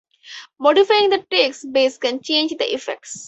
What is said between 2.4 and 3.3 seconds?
the effects.